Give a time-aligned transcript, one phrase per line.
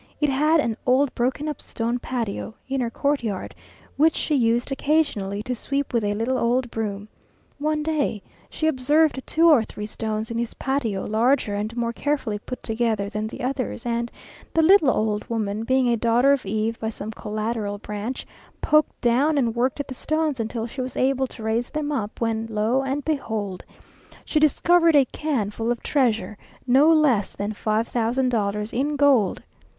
[0.19, 3.53] It had an old broken up stone patio (inner courtyard),
[3.97, 7.07] which she used occasionally to sweep with a little old broom.
[7.59, 12.39] One day she observed two or three stones in this patio larger and more carefully
[12.39, 14.11] put together than the others, and
[14.55, 18.25] the little old woman, being a daughter of Eve by some collateral branch,
[18.59, 22.19] poked down and worked at the stones until she was able to raise them up
[22.19, 23.63] when lo and behold,
[24.25, 29.43] she discovered a can full of treasure; no less than five thousand dollars in gold!